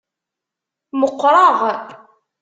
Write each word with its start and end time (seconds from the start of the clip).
Meqqreɣ. 0.99 1.59